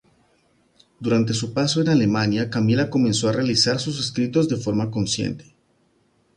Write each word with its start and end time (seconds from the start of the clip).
Durante 0.99 1.31
su 1.35 1.53
paso 1.53 1.79
en 1.79 1.89
Alemania 1.89 2.49
Camila 2.49 2.89
comenzó 2.89 3.29
a 3.29 3.33
realizar 3.33 3.79
sus 3.79 3.99
escritos 3.99 4.49
de 4.49 4.55
forma 4.57 4.89
consciente. 4.89 5.53